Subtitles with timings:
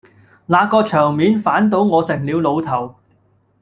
[0.47, 2.95] 那個場面反倒我成了老頭